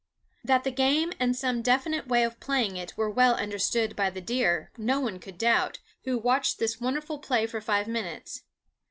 That 0.43 0.63
the 0.63 0.71
game 0.71 1.13
and 1.19 1.35
some 1.35 1.61
definite 1.61 2.07
way 2.07 2.23
of 2.23 2.39
playing 2.39 2.75
it 2.75 2.97
were 2.97 3.07
well 3.11 3.35
understood 3.35 3.95
by 3.95 4.09
the 4.09 4.19
deer 4.19 4.71
no 4.75 4.99
one 4.99 5.19
could 5.19 5.37
doubt 5.37 5.77
who 6.05 6.17
watched 6.17 6.57
this 6.57 6.81
wonderful 6.81 7.19
play 7.19 7.45
for 7.45 7.61
five 7.61 7.87
minutes. 7.87 8.41